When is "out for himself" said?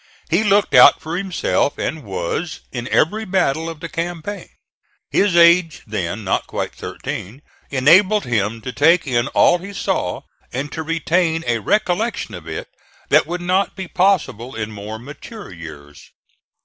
0.73-1.77